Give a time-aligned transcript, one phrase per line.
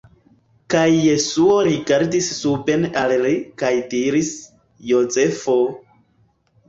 [0.73, 4.35] Kaj Jesuo rigardis suben al li, kaj diris:
[4.93, 5.59] "Jozefo...